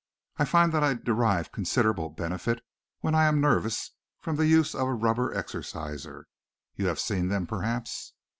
[0.37, 2.65] I find that I derive considerable benefit
[3.01, 6.25] when I am nervous from the use of a rubber exerciser.
[6.75, 8.13] You have seen them perhaps?"